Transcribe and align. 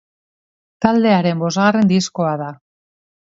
Taldearen 0.85 1.43
bosgarren 1.45 1.91
diskoa 1.93 2.33
da. 2.45 2.51